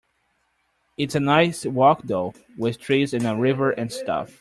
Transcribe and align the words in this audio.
It's 0.97 1.13
a 1.13 1.19
nice 1.19 1.63
walk 1.63 2.01
though, 2.05 2.33
with 2.57 2.79
trees 2.79 3.13
and 3.13 3.27
a 3.27 3.35
river 3.35 3.69
and 3.69 3.91
stuff. 3.91 4.29